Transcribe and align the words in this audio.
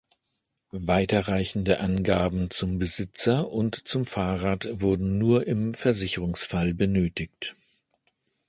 Weiterreichende 0.73 1.79
Angaben 1.79 2.49
zum 2.49 2.79
Besitzer 2.79 3.51
und 3.51 3.75
zum 3.87 4.07
Fahrrad 4.07 4.67
wurden 4.81 5.19
nur 5.19 5.45
im 5.45 5.75
Versicherungsfall 5.75 6.73
benötigt. 6.73 7.55